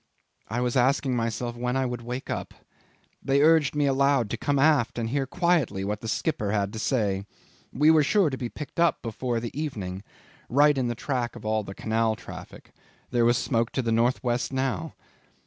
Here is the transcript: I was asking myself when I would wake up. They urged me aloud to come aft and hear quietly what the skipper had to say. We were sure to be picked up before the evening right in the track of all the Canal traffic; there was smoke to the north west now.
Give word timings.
I 0.49 0.61
was 0.61 0.75
asking 0.75 1.15
myself 1.15 1.55
when 1.55 1.77
I 1.77 1.85
would 1.85 2.01
wake 2.01 2.31
up. 2.31 2.55
They 3.21 3.43
urged 3.43 3.75
me 3.75 3.85
aloud 3.85 4.31
to 4.31 4.35
come 4.37 4.57
aft 4.57 4.97
and 4.97 5.09
hear 5.09 5.27
quietly 5.27 5.83
what 5.83 6.01
the 6.01 6.07
skipper 6.07 6.51
had 6.51 6.73
to 6.73 6.79
say. 6.79 7.27
We 7.71 7.91
were 7.91 8.01
sure 8.01 8.31
to 8.31 8.35
be 8.35 8.49
picked 8.49 8.79
up 8.79 9.03
before 9.03 9.39
the 9.39 9.55
evening 9.55 10.01
right 10.49 10.75
in 10.75 10.87
the 10.87 10.95
track 10.95 11.35
of 11.35 11.45
all 11.45 11.63
the 11.63 11.75
Canal 11.75 12.15
traffic; 12.15 12.73
there 13.11 13.25
was 13.25 13.37
smoke 13.37 13.71
to 13.73 13.83
the 13.83 13.91
north 13.91 14.23
west 14.23 14.51
now. 14.51 14.95